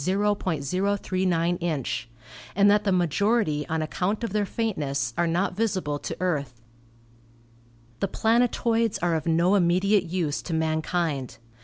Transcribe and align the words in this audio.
039 0.03 1.55
inch), 1.57 2.09
and 2.55 2.71
that 2.71 2.85
the 2.85 2.91
majority 2.91 3.67
on 3.67 3.83
account 3.83 4.23
of 4.23 4.33
their 4.33 4.47
faintness 4.47 5.13
are 5.15 5.27
not 5.27 5.55
visible 5.55 5.99
to 5.99 6.17
Earth. 6.19 6.59
The 7.99 8.07
planet 8.07 8.53
oids 8.63 8.97
are 9.03 9.13
of 9.13 9.27
no 9.27 9.53
immediate 9.53 10.05
use 10.05 10.41
to 10.41 10.55
mankind. 10.55 11.37